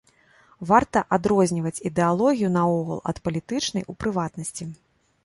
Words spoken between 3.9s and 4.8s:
у прыватнасці.